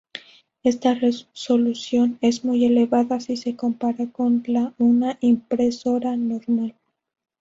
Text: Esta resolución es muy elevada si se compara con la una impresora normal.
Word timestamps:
Esta 0.63 0.95
resolución 0.95 2.17
es 2.21 2.43
muy 2.43 2.65
elevada 2.65 3.19
si 3.19 3.37
se 3.37 3.55
compara 3.55 4.07
con 4.11 4.41
la 4.47 4.73
una 4.79 5.15
impresora 5.21 6.15
normal. 6.15 6.73